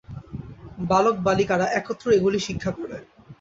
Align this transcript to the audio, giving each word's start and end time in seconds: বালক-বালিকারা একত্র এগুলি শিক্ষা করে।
বালক-বালিকারা 0.89 1.65
একত্র 1.79 2.05
এগুলি 2.17 2.39
শিক্ষা 2.47 2.71
করে। 2.77 2.97